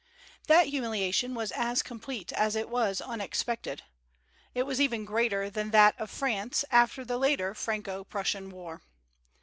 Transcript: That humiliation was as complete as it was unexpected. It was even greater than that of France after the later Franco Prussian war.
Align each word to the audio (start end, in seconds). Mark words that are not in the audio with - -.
That 0.47 0.69
humiliation 0.69 1.35
was 1.35 1.51
as 1.51 1.83
complete 1.83 2.33
as 2.33 2.55
it 2.55 2.69
was 2.69 3.01
unexpected. 3.01 3.83
It 4.55 4.63
was 4.63 4.81
even 4.81 5.05
greater 5.05 5.47
than 5.47 5.69
that 5.69 5.93
of 6.01 6.09
France 6.09 6.65
after 6.71 7.05
the 7.05 7.19
later 7.19 7.53
Franco 7.53 8.03
Prussian 8.03 8.49
war. 8.49 8.81